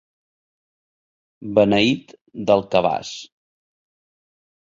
Beneit 1.59 2.15
del 2.51 2.63
cabàs. 2.77 3.13